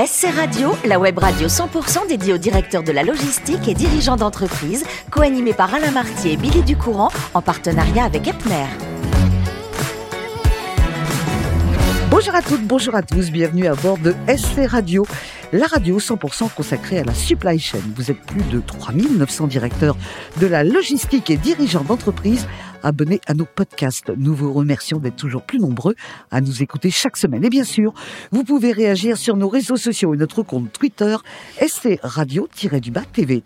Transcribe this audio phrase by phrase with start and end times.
[0.00, 4.84] SC Radio, la web radio 100% dédiée aux directeurs de la logistique et dirigeants d'entreprise,
[5.10, 8.66] co-animée par Alain Martier et Billy Ducourant, en partenariat avec Epner.
[12.12, 15.04] Bonjour à toutes, bonjour à tous, bienvenue à bord de SC Radio,
[15.52, 17.78] la radio 100% consacrée à la supply chain.
[17.96, 19.96] Vous êtes plus de 3900 directeurs
[20.40, 22.46] de la logistique et dirigeants d'entreprise
[22.82, 24.10] abonnés à nos podcasts.
[24.16, 25.94] Nous vous remercions d'être toujours plus nombreux
[26.30, 27.44] à nous écouter chaque semaine.
[27.44, 27.94] Et bien sûr,
[28.30, 31.16] vous pouvez réagir sur nos réseaux sociaux et notre compte Twitter
[31.60, 33.42] SC Radio-du-Bas TV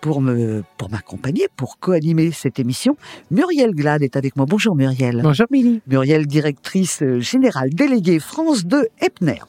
[0.00, 2.96] pour me pour m'accompagner, pour co-animer cette émission.
[3.30, 4.46] Muriel Glad est avec moi.
[4.48, 5.20] Bonjour Muriel.
[5.22, 5.82] Bonjour Milly.
[5.86, 9.40] Muriel, directrice générale déléguée France de Epner.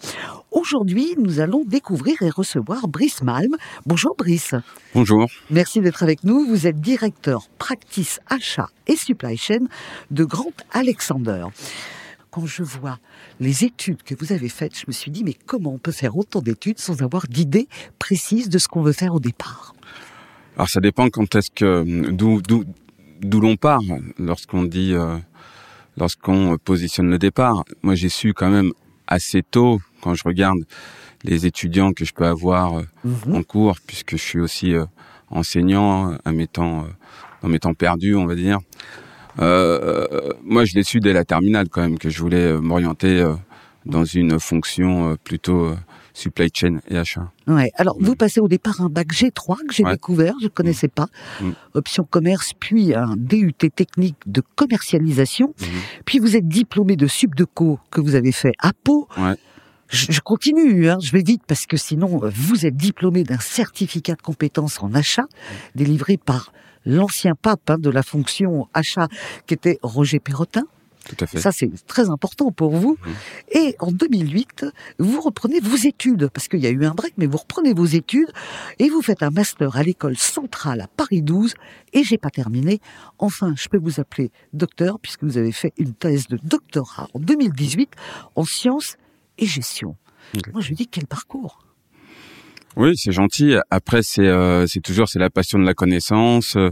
[0.51, 3.55] Aujourd'hui, nous allons découvrir et recevoir Brice Malm.
[3.85, 4.53] Bonjour Brice.
[4.93, 5.27] Bonjour.
[5.49, 6.45] Merci d'être avec nous.
[6.45, 9.67] Vous êtes directeur practice achat et supply chain
[10.11, 11.45] de Grant Alexander.
[12.31, 12.99] Quand je vois
[13.39, 16.17] les études que vous avez faites, je me suis dit, mais comment on peut faire
[16.17, 19.73] autant d'études sans avoir d'idée précise de ce qu'on veut faire au départ?
[20.57, 22.65] Alors ça dépend quand est-ce que d'où d'où
[23.21, 23.79] d'où l'on part
[24.19, 25.17] lorsqu'on dit euh,
[25.95, 27.63] lorsqu'on positionne le départ.
[27.83, 28.73] Moi j'ai su quand même
[29.07, 30.59] assez tôt quand je regarde
[31.23, 33.35] les étudiants que je peux avoir euh, Mhm.
[33.35, 34.85] en cours, puisque je suis aussi euh,
[35.29, 36.87] enseignant à mes temps, euh,
[37.43, 38.57] dans mes temps perdus, on va dire.
[39.39, 40.07] Euh,
[40.43, 43.25] moi, je l'ai su dès la terminale quand même que je voulais m'orienter
[43.85, 45.73] dans une fonction plutôt
[46.13, 47.31] supply chain et achat.
[47.47, 47.71] Ouais.
[47.75, 49.93] Alors, vous passez au départ un bac G3 que j'ai Ouais.
[49.93, 51.07] découvert, je connaissais pas.
[51.39, 51.51] Mm.
[51.75, 55.53] Option commerce, puis un DUT technique de commercialisation.
[56.05, 59.07] Puis vous êtes diplômé de Subdeco que vous avez fait à Pau.
[59.17, 59.35] Ouais.
[59.91, 63.39] Je, je continue, hein, je vais vite parce que sinon euh, vous êtes diplômé d'un
[63.39, 65.25] certificat de compétences en achat
[65.75, 66.53] délivré par
[66.85, 69.07] l'ancien pape hein, de la fonction achat
[69.47, 70.63] qui était Roger Perrotin.
[71.07, 71.39] Tout à fait.
[71.39, 72.95] Ça, c'est très important pour vous.
[73.51, 74.67] Et en 2008,
[74.99, 77.85] vous reprenez vos études, parce qu'il y a eu un break, mais vous reprenez vos
[77.85, 78.31] études
[78.77, 81.55] et vous faites un master à l'école centrale à Paris 12.
[81.93, 82.81] Et j'ai pas terminé.
[83.17, 87.19] Enfin, je peux vous appeler docteur, puisque vous avez fait une thèse de doctorat en
[87.19, 87.89] 2018
[88.35, 88.95] en sciences
[89.41, 89.97] et gestion.
[90.53, 91.65] Moi, je dis quel parcours.
[92.77, 93.55] Oui, c'est gentil.
[93.69, 96.69] Après, c'est euh, c'est toujours c'est la passion de la connaissance, euh,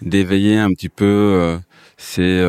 [0.00, 1.58] d'éveiller un petit peu euh,
[1.98, 2.42] ses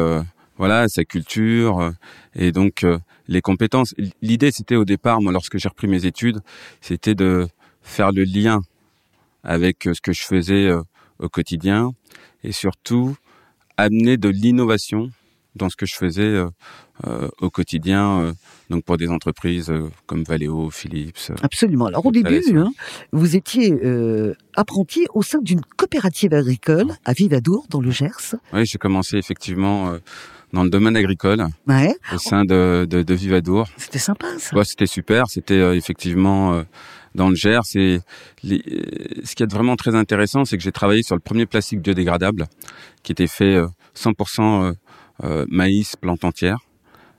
[0.58, 1.92] voilà sa culture
[2.36, 2.86] et donc
[3.28, 3.94] les compétences.
[4.22, 6.40] L'idée, c'était au départ, moi, lorsque j'ai repris mes études,
[6.80, 7.48] c'était de
[7.82, 8.62] faire le lien
[9.44, 10.72] avec ce que je faisais
[11.20, 11.92] au quotidien
[12.44, 13.18] et surtout
[13.78, 15.10] amener de l'innovation
[15.56, 16.50] dans ce que je faisais euh,
[17.08, 18.34] euh, au quotidien, euh,
[18.70, 19.72] donc pour des entreprises
[20.08, 21.32] comme Valeo, Philips.
[21.42, 21.86] Absolument.
[21.88, 22.72] Alors au début, hein,
[23.12, 28.36] vous étiez euh, apprenti au sein d'une coopérative agricole à Vivadour, dans le Gers.
[28.54, 30.00] Oui, j'ai commencé effectivement euh,
[30.54, 33.68] dans le domaine agricole Ouais, au sein de, de, de Vivadour.
[33.78, 34.56] c'était sympa ça.
[34.56, 35.28] Ouais, c'était super.
[35.28, 36.64] C'était euh, effectivement euh,
[37.16, 37.62] dans le Gers.
[37.76, 38.00] Et
[38.44, 38.64] les-
[39.24, 42.48] ce qui est vraiment très intéressant, c'est que j'ai travaillé sur le premier plastique biodégradable
[43.04, 44.74] qui était fait euh, 100% euh, euh,
[45.22, 46.60] maïs plante entière.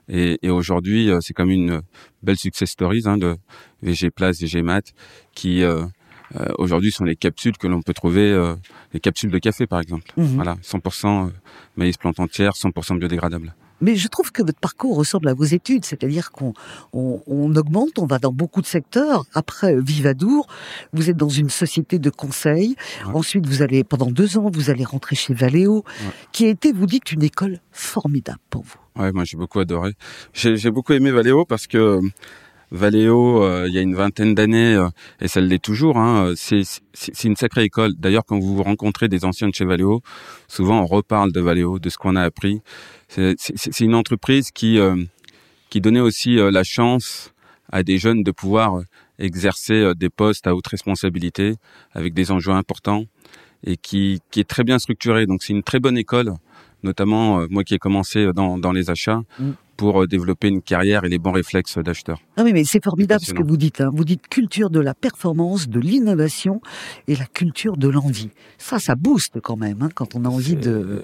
[0.07, 1.81] Et, et aujourd'hui, euh, c'est comme une
[2.21, 3.37] belle success stories hein, de
[3.81, 4.93] VG Place, VG Mat,
[5.33, 5.85] qui euh,
[6.39, 8.55] euh, aujourd'hui sont les capsules que l'on peut trouver, euh,
[8.93, 10.11] les capsules de café par exemple.
[10.17, 10.35] Mhm.
[10.35, 11.31] Voilà, 100%
[11.75, 13.55] maïs plante entière, 100% biodégradable.
[13.81, 16.53] Mais je trouve que votre parcours ressemble à vos études, c'est-à-dire qu'on
[16.93, 19.25] on, on augmente, on va dans beaucoup de secteurs.
[19.33, 20.47] Après Vivadour,
[20.93, 22.75] vous êtes dans une société de conseil.
[23.05, 23.13] Ouais.
[23.13, 25.83] Ensuite, vous allez pendant deux ans, vous allez rentrer chez Valeo,
[26.31, 28.77] qui a été, vous dites, une école formidable pour vous.
[29.01, 29.93] Ouais, moi j'ai beaucoup adoré.
[30.33, 32.01] J'ai beaucoup aimé Valeo parce que euh,
[32.71, 34.87] Valeo, euh, il y a une vingtaine d'années, euh,
[35.21, 37.93] et ça l'est toujours, hein, c'est c'est- une sacrée école.
[37.97, 40.01] D'ailleurs, quand vous rencontrez des anciens de chez Valeo,
[40.47, 42.61] souvent on reparle de Valeo, de ce qu'on a appris.
[43.07, 44.95] C'est une entreprise qui, euh,
[45.69, 47.33] qui donnait aussi euh, la chance
[47.71, 48.83] à des jeunes de pouvoir euh,
[49.19, 51.55] exercer euh, des postes à haute responsabilité
[51.93, 53.05] avec des enjeux importants
[53.65, 55.25] et qui, qui est très bien structurée.
[55.27, 56.33] Donc c'est une très bonne école,
[56.85, 59.51] notamment euh, moi qui ai commencé euh, dans, dans les achats Mm.
[59.75, 62.19] pour euh, développer une carrière et les bons réflexes d'acheteur.
[62.37, 63.81] Ah oui, mais c'est formidable ce que vous dites.
[63.81, 63.91] Hein.
[63.93, 66.61] Vous dites culture de la performance, de l'innovation
[67.09, 68.29] et la culture de l'envie.
[68.57, 70.71] Ça, ça booste quand même hein, quand on a envie de.
[70.71, 71.01] euh,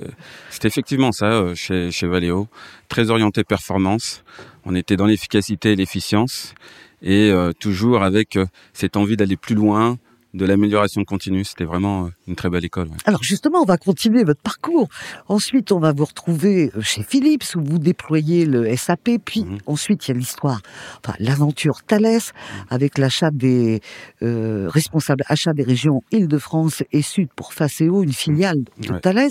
[0.50, 2.48] C'est effectivement ça euh, chez, chez Valeo,
[2.88, 4.24] très orienté performance.
[4.64, 6.54] On était dans l'efficacité et l'efficience
[7.02, 9.98] et euh, toujours avec euh, cette envie d'aller plus loin,
[10.34, 11.44] de l'amélioration continue.
[11.44, 12.88] C'était vraiment euh, une très belle école.
[12.88, 12.98] ouais.
[13.06, 14.88] Alors justement, on va continuer votre parcours.
[15.28, 19.18] Ensuite, on va vous retrouver euh, chez Philips où vous déployez le SAP.
[19.24, 19.58] Puis Mhm.
[19.68, 20.62] ensuite, il y a l'histoire,
[21.04, 22.20] enfin l'aventure Thales
[22.70, 23.82] avec l'achat des
[24.22, 29.00] euh, responsables achats des régions Île-de-France et Sud pour Faceo, une filiale de Ouais.
[29.00, 29.30] Thales.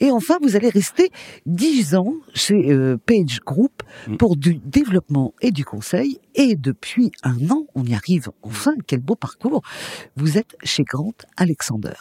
[0.00, 1.10] Et enfin, vous allez rester
[1.46, 4.16] dix ans chez euh, Page Group Mhm.
[4.18, 6.18] pour du développement et du conseil.
[6.36, 8.74] Et depuis un an, on y arrive enfin.
[8.86, 9.62] Quel beau parcours.
[10.16, 11.94] Vous êtes chez Grant Alexander.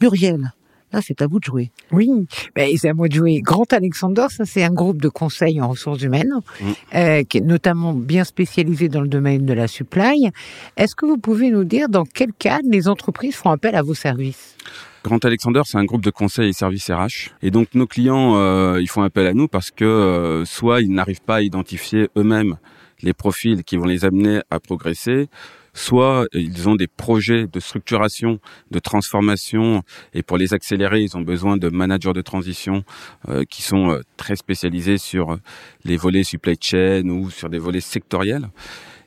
[0.00, 0.52] Muriel,
[0.94, 1.72] Là, c'est à vous de jouer.
[1.90, 2.08] Oui,
[2.54, 3.40] ben, c'est à moi de jouer.
[3.40, 6.64] Grand Alexander, ça c'est un groupe de conseil en ressources humaines, mm.
[6.94, 10.30] euh, qui est notamment bien spécialisé dans le domaine de la supply.
[10.76, 13.94] Est-ce que vous pouvez nous dire dans quel cas les entreprises font appel à vos
[13.94, 14.56] services?
[15.02, 17.32] Grand Alexander, c'est un groupe de conseil et services RH.
[17.42, 20.92] Et donc nos clients, euh, ils font appel à nous parce que euh, soit ils
[20.92, 22.56] n'arrivent pas à identifier eux-mêmes
[23.04, 25.28] les profils qui vont les amener à progresser,
[25.74, 28.40] soit ils ont des projets de structuration,
[28.70, 29.82] de transformation,
[30.14, 32.84] et pour les accélérer, ils ont besoin de managers de transition
[33.28, 35.36] euh, qui sont euh, très spécialisés sur euh,
[35.84, 38.48] les volets supply chain ou sur des volets sectoriels,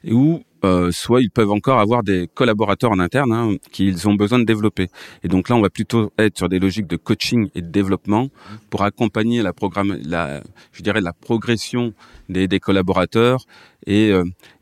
[0.04, 0.44] et où
[0.92, 4.88] soit ils peuvent encore avoir des collaborateurs en interne hein, qu'ils ont besoin de développer.
[5.24, 8.30] Et donc là, on va plutôt être sur des logiques de coaching et de développement
[8.69, 10.42] pour accompagner la programme, la,
[10.74, 11.94] je dirais la progression
[12.30, 13.45] des, des collaborateurs
[13.86, 14.12] et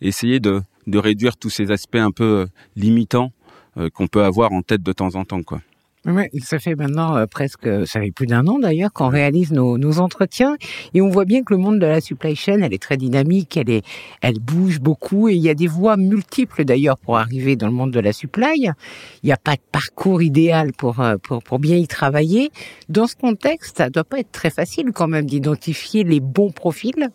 [0.02, 2.46] essayer de de réduire tous ces aspects un peu euh,
[2.76, 3.32] limitants
[3.78, 5.62] euh, qu'on peut avoir en tête de temps en temps, quoi.
[6.08, 9.80] Oui, ça fait maintenant euh, presque, ça fait plus d'un an d'ailleurs qu'on réalise nos,
[9.80, 10.56] nos, entretiens
[10.94, 13.58] et on voit bien que le monde de la supply chain, elle est très dynamique,
[13.58, 13.84] elle est,
[14.22, 17.74] elle bouge beaucoup et il y a des voies multiples d'ailleurs pour arriver dans le
[17.74, 18.70] monde de la supply.
[19.24, 22.52] Il n'y a pas de parcours idéal pour, pour, pour bien y travailler.
[22.88, 27.10] Dans ce contexte, ça doit pas être très facile quand même d'identifier les bons profils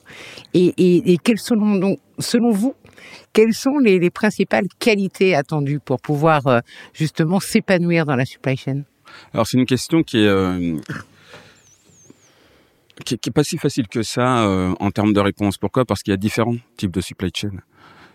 [0.52, 2.74] et, et, et quels sont donc, selon vous,
[3.32, 6.60] quelles sont les, principales qualités attendues pour pouvoir euh,
[6.92, 8.82] justement s'épanouir dans la supply chain?
[9.34, 10.78] Alors c'est une question qui est euh,
[13.04, 15.58] qui, est pas si facile que ça euh, en termes de réponse.
[15.58, 15.84] Pourquoi?
[15.84, 17.52] Parce qu'il y a différents types de supply chain.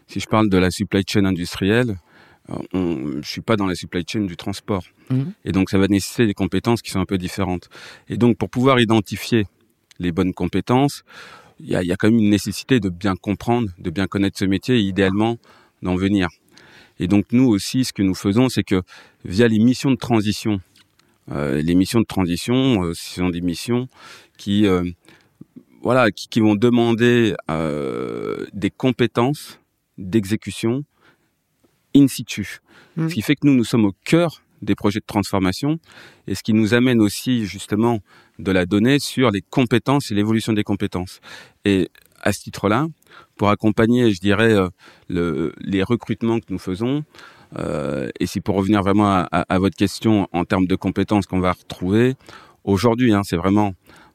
[0.07, 1.97] Si je parle de la supply chain industrielle,
[2.73, 4.83] on, je suis pas dans la supply chain du transport.
[5.09, 5.23] Mmh.
[5.45, 7.69] Et donc, ça va nécessiter des compétences qui sont un peu différentes.
[8.07, 9.47] Et donc, pour pouvoir identifier
[9.99, 11.03] les bonnes compétences,
[11.59, 14.37] il y a, y a, quand même une nécessité de bien comprendre, de bien connaître
[14.37, 15.37] ce métier et idéalement
[15.81, 16.27] d'en venir.
[16.99, 18.81] Et donc nous aussi, ce que nous faisons, c'est que
[19.23, 20.61] via les missions de transition,
[21.31, 23.87] euh, les missions de transition, euh, ce sont des missions
[24.37, 24.83] qui, euh,
[25.81, 29.59] voilà, qui, qui, vont demander euh, des compétences
[29.97, 30.83] d'exécution
[31.95, 32.59] in situ.
[32.95, 33.09] Mmh.
[33.09, 35.79] Ce qui fait que nous, nous sommes au cœur des projets de transformation
[36.27, 37.99] et ce qui nous amène aussi justement
[38.39, 41.21] de la donnée sur les compétences et l'évolution des compétences.
[41.63, 41.89] Et
[42.21, 42.87] à ce titre-là,
[43.37, 44.69] pour accompagner, je dirais, euh,
[45.09, 47.03] le, les recrutements que nous faisons,
[47.57, 51.39] euh, et si pour revenir vraiment à, à, votre question en termes de compétences qu'on
[51.39, 52.15] va retrouver,
[52.63, 53.73] aujourd'hui, hein, c'est vraiment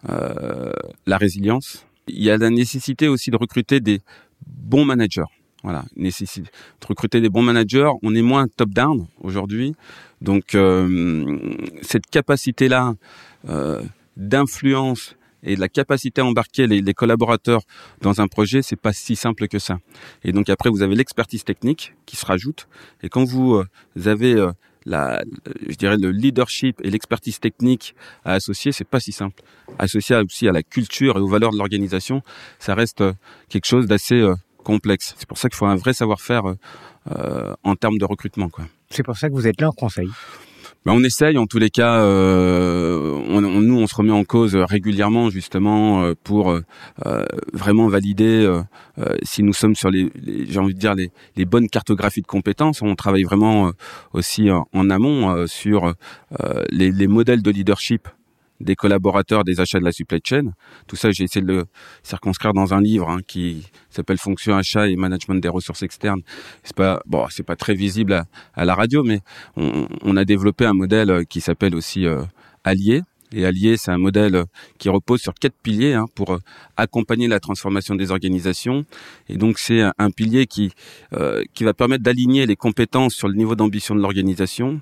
[0.08, 0.73] euh,
[1.06, 1.87] la résilience.
[2.08, 4.00] Il y a la nécessité aussi de recruter des
[4.47, 5.23] bons managers.
[5.62, 7.91] Voilà, nécessite de recruter des bons managers.
[8.03, 9.75] On est moins top-down aujourd'hui,
[10.23, 11.37] donc euh,
[11.83, 12.95] cette capacité-là
[13.49, 13.83] euh,
[14.17, 17.62] d'influence et de la capacité à embarquer les, les, collaborateurs
[18.01, 19.79] dans un projet, c'est pas si simple que ça.
[20.25, 22.69] Et donc après, vous avez l'expertise technique qui se rajoute.
[23.03, 23.67] Et quand vous, euh,
[24.07, 24.53] avez euh,
[24.85, 25.23] la,
[25.69, 29.43] je dirais le leadership et l'expertise technique à associer, c'est pas si simple.
[29.79, 32.23] Associé aussi à la culture et aux valeurs de l'organisation,
[32.59, 33.12] ça reste euh,
[33.49, 34.27] quelque chose d'assez
[34.62, 35.15] complexe.
[35.19, 36.43] C'est pour ça qu'il faut un vrai savoir-faire
[37.62, 38.65] en termes de recrutement, quoi.
[38.91, 40.09] C'est pour ça que vous êtes là en conseil.
[40.87, 44.57] Ben, on essaye, en tous les cas, euh, on, nous on se remet en cause
[44.57, 46.62] régulièrement justement euh, pour euh,
[47.53, 48.62] vraiment valider euh,
[49.23, 52.27] si nous sommes sur les, les j'ai envie de dire les, les, bonnes cartographies de
[52.27, 52.81] compétences.
[52.81, 53.73] On travaille vraiment
[54.15, 55.93] aussi en, en amont sur
[56.71, 58.09] les, les modèles de leadership
[58.61, 60.52] des collaborateurs des achats de la supply chain.
[60.87, 61.64] Tout ça, j'ai essayé de le
[62.02, 66.21] circonscrire dans un livre hein, qui s'appelle Fonction achat et management des ressources externes.
[66.62, 68.25] C'est pas bon, c'est pas très visible
[68.55, 69.21] à, la radio, mais
[69.57, 72.23] on, a développé un modèle euh, qui s'appelle aussi euh,
[72.64, 73.02] Allier.
[73.33, 74.45] Et Allier, c'est un modèle euh,
[74.79, 76.38] qui repose sur quatre piliers hein, pour
[76.76, 78.85] accompagner la transformation des organisations.
[79.29, 80.73] Et donc, c'est un, pilier qui
[81.12, 84.81] euh, qui va permettre d'aligner les compétences sur le niveau d'ambition de l'organisation.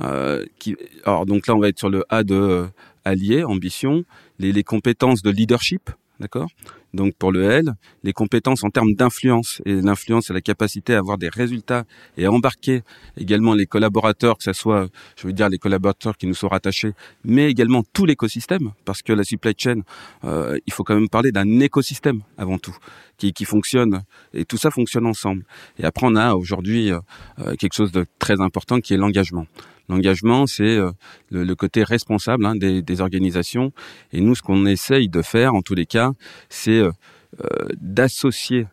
[0.00, 0.74] Euh, qui,
[1.04, 2.66] alors donc là, on va être sur le A de
[3.04, 4.04] alliés, ambition,
[4.38, 5.90] les, les compétences de leadership,
[6.20, 6.48] d'accord?
[6.94, 9.62] Donc pour le L, les compétences en termes d'influence.
[9.64, 11.84] Et l'influence, c'est la capacité à avoir des résultats
[12.16, 12.82] et à embarquer
[13.16, 16.92] également les collaborateurs, que ce soit, je veux dire, les collaborateurs qui nous sont rattachés,
[17.24, 19.80] mais également tout l'écosystème, parce que la supply chain,
[20.24, 22.76] euh, il faut quand même parler d'un écosystème avant tout,
[23.16, 24.02] qui, qui fonctionne,
[24.34, 25.44] et tout ça fonctionne ensemble.
[25.78, 26.98] Et après, on a aujourd'hui euh,
[27.38, 29.46] euh quelque chose de très important qui est l'engagement.
[29.88, 30.90] L'engagement, c'est euh,
[31.30, 33.72] le, côté responsable hein, des, des, organisations.
[34.12, 36.12] Et nous, ce qu'on essaye de faire, en tous les cas,
[36.48, 36.92] c'est euh,
[37.40, 38.66] euh, d'associer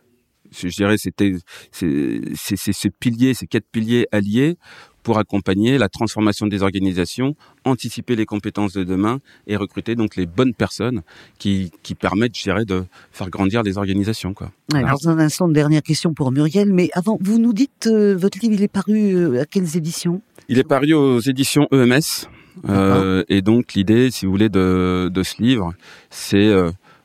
[0.51, 1.35] je dirais, c'était
[1.71, 4.57] c'est ces quatre piliers alliés
[5.03, 10.25] pour accompagner la transformation des organisations, anticiper les compétences de demain et recruter donc les
[10.25, 11.01] bonnes personnes
[11.37, 14.33] qui, qui permettent, je dirais, de faire grandir les organisations.
[14.33, 14.51] Quoi.
[14.73, 18.39] Alors, dans un instant, dernière question pour Muriel, mais avant, vous nous dites, euh, votre
[18.39, 20.21] livre, il est paru euh, à quelles éditions?
[20.49, 22.27] Il est paru aux éditions EMS.
[22.67, 25.73] Euh, et donc l'idée, si vous voulez, de, de ce livre,
[26.09, 26.53] c'est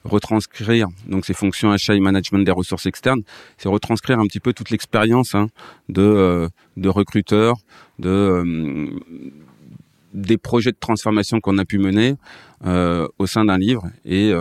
[0.04, 3.22] retranscrire donc ces fonctions achat et management des ressources externes,
[3.56, 5.48] c'est retranscrire un petit peu toute l'expérience hein,
[5.88, 7.56] de euh, de recruteurs,
[7.98, 9.00] de euh,
[10.12, 12.16] des projets de transformation qu'on a pu mener
[12.66, 13.88] euh, au sein d'un livre.
[14.04, 14.32] Et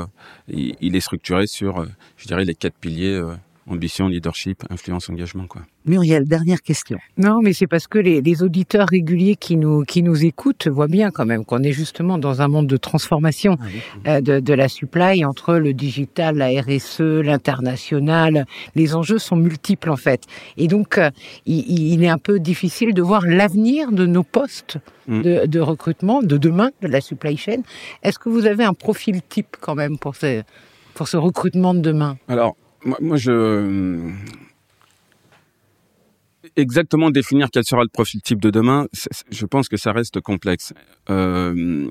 [0.47, 1.83] il est structuré sur,
[2.15, 3.19] je dirais, les quatre piliers
[3.67, 5.61] ambition, leadership, influence, engagement, quoi.
[5.85, 6.97] Muriel, dernière question.
[7.17, 10.87] Non, mais c'est parce que les, les, auditeurs réguliers qui nous qui nous écoutent voient
[10.87, 13.57] bien quand même qu'on est justement dans un monde de transformation
[14.05, 18.45] ah euh, de, de, la supply entre le digital, la RSE, l'international.
[18.75, 20.23] Les enjeux sont multiples en fait,
[20.55, 21.11] et donc euh,
[21.45, 24.77] il, il, est un peu difficile de voir l'avenir de nos postes
[25.07, 25.21] mm.
[25.21, 27.61] de, de, recrutement de demain de la supply chain.
[28.03, 30.43] Est-ce que vous avez un profil type quand même pour ce
[30.93, 32.17] pour ce recrutement de demain?
[32.29, 34.11] Alors moi, je
[36.55, 38.87] exactement définir quel sera le profil type de demain,
[39.31, 40.73] je pense que ça reste complexe.
[41.09, 41.89] Euh,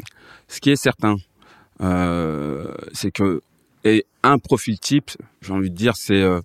[0.49, 1.17] ce qui est certain,
[1.81, 3.41] euh, c'est que
[3.85, 6.41] et un profil type, j'ai envie de dire, c'est euh,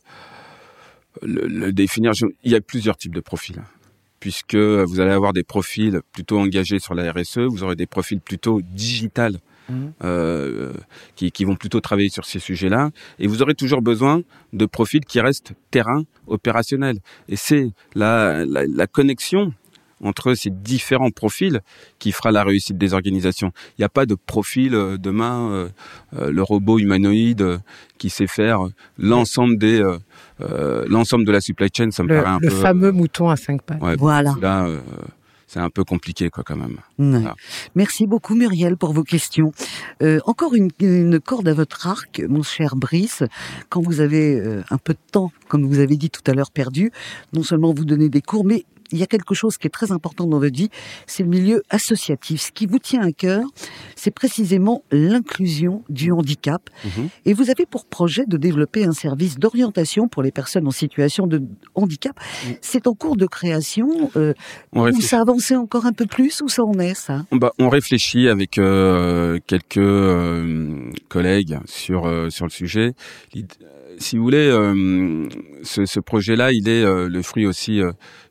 [1.21, 2.13] le, définir.
[2.43, 3.61] Il y a plusieurs types de profils,
[4.19, 8.19] puisque vous allez avoir des profils plutôt engagés sur la RSE, vous aurez des profils
[8.19, 9.37] plutôt digital
[10.03, 10.73] euh,
[11.15, 12.91] qui, qui, vont plutôt travailler sur ces sujets-là.
[13.19, 14.21] Et vous aurez toujours besoin
[14.53, 16.99] de profils qui restent terrain opérationnel.
[17.29, 19.53] Et c'est la, la, la connexion
[20.03, 21.61] entre ces différents profils
[21.99, 23.51] qui fera la réussite des organisations.
[23.77, 25.69] Il n'y a pas de profil euh, demain, euh,
[26.15, 27.59] euh, le robot humanoïde
[27.97, 29.83] qui sait faire l'ensemble des
[30.87, 31.89] l'ensemble de la supply chain.
[31.91, 32.45] Ça me paraît un peu.
[32.45, 33.81] Le fameux mouton à cinq pattes.
[33.97, 34.35] voilà.
[34.39, 34.67] Là,
[35.47, 36.77] c'est un peu compliqué quoi quand même.
[37.75, 39.53] Merci beaucoup Muriel pour vos questions.
[40.03, 43.23] Euh, encore une, une, corde à votre arc, mon cher Brice.
[43.69, 46.51] Quand vous avez euh, un peu de temps, comme vous avez dit tout à l'heure,
[46.51, 46.91] perdu,
[47.33, 49.91] non seulement vous donnez des cours, mais il y a quelque chose qui est très
[49.91, 50.69] important dans votre vie,
[51.05, 52.41] c'est le milieu associatif.
[52.41, 53.43] Ce qui vous tient à cœur,
[53.95, 56.69] c'est précisément l'inclusion du handicap.
[56.85, 57.09] Mhm.
[57.25, 61.27] Et vous avez pour projet de développer un service d'orientation pour les personnes en situation
[61.27, 61.41] de
[61.75, 62.17] handicap.
[62.61, 64.11] C'est en cours de création.
[64.15, 64.33] Euh,
[64.73, 67.25] ou ça avance encore un peu plus Où ça en est, ça?
[67.31, 72.93] Bah, On réfléchit avec euh, quelques euh, collègues sur, euh, sur le sujet
[73.99, 74.51] si vous voulez,
[75.63, 77.81] ce, ce projet-là, il est le fruit aussi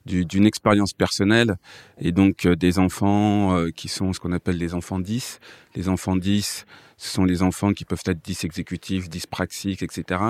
[0.07, 1.57] d'une expérience personnelle
[2.01, 5.41] et donc des enfants qui sont ce qu'on appelle les enfants 10.
[5.75, 6.65] Les enfants 10,
[6.99, 10.21] ce sont les enfants qui peuvent être 10 exécutifs, 10 praxiques, etc.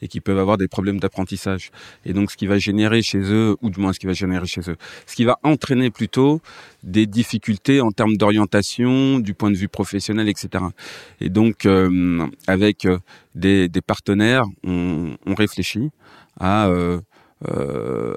[0.00, 1.70] et qui peuvent avoir des problèmes d'apprentissage.
[2.04, 4.46] Et donc, ce qui va générer chez eux, ou du moins ce qui va générer
[4.46, 6.40] chez eux, ce qui va entraîner plutôt
[6.84, 10.64] des difficultés en termes d'orientation, du point de vue professionnel, etc.
[11.20, 11.66] Et donc,
[12.46, 12.86] avec
[13.34, 15.90] des, des partenaires, on, on, réfléchit
[16.38, 17.00] à, euh, euh,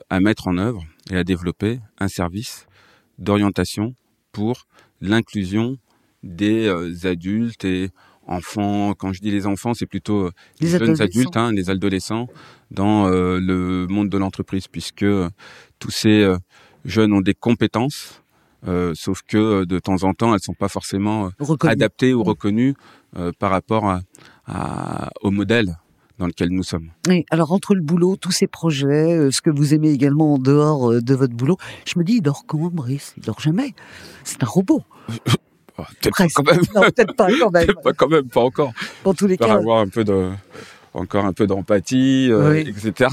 [0.10, 2.68] à mettre en œuvre et à développer un service
[3.18, 3.94] d'orientation
[4.32, 4.68] pour
[5.02, 5.78] l'inclusion
[6.24, 7.90] des euh, adultes et
[8.28, 8.94] enfants.
[8.94, 10.30] Quand je dis les enfants, c'est plutôt
[10.60, 12.28] les, jeunes adultes, hein, les adolescents,
[12.72, 15.06] dans euh, le monde de l'entreprise, puisque
[15.80, 16.36] tous ces
[16.84, 18.22] jeunes ont des compétences.
[18.68, 21.30] Euh, sauf que de temps en temps, elles sont pas forcément
[21.62, 22.74] adaptées ou reconnues
[23.16, 24.02] euh, par rapport à,
[24.48, 25.78] à, au modèle
[26.20, 26.92] dans lequel nous sommes.
[27.08, 30.38] Oui, alors entre le boulot, tous ces projets, euh, ce que vous aimez également en
[30.38, 33.14] dehors euh, de votre boulot, je me dis, il dort quand, Brice?
[33.18, 33.74] Il dort jamais.
[34.24, 34.84] C'est un robot.
[35.78, 36.62] Oh, peut-être pas quand même.
[36.74, 37.74] Non, peut-être pas quand même.
[37.84, 38.72] pas quand même, pas encore.
[39.04, 39.54] Dans tous les cas.
[39.54, 40.32] avoir un peu de,
[40.96, 42.60] encore un peu d'empathie, euh, oui.
[42.70, 43.10] etc.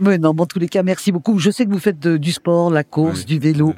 [0.00, 1.38] Oui, non, en tous les cas, merci beaucoup.
[1.38, 3.24] Je sais que vous faites de, du sport, la course, oui.
[3.24, 3.74] du vélo.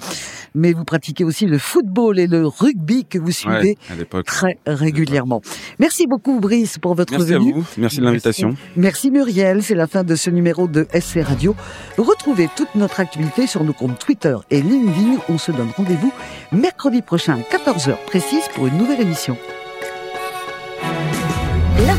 [0.54, 5.42] Mais vous pratiquez aussi le football et le rugby que vous suivez ouais, très régulièrement.
[5.78, 7.52] Merci beaucoup Brice pour votre Merci venue.
[7.52, 7.66] À vous.
[7.76, 8.48] Merci de l'invitation.
[8.48, 8.62] Merci.
[8.76, 11.54] Merci Muriel, c'est la fin de ce numéro de SC Radio.
[11.98, 15.18] Retrouvez toute notre activité sur nos comptes Twitter et LinkedIn.
[15.28, 16.12] On se donne rendez-vous
[16.50, 19.36] mercredi prochain à 14h précise pour une nouvelle émission.